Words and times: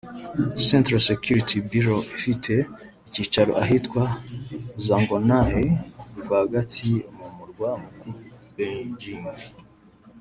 Central 0.69 1.01
Security 1.09 1.57
Bureau 1.71 2.01
ifite 2.15 2.53
icyicaro 3.07 3.51
ahitwa 3.63 4.03
Zongnanhai 4.85 5.67
rwagati 6.19 6.89
mu 7.15 7.25
Murwa 7.35 7.69
Mukuru 7.97 8.29
Beijing 8.55 9.23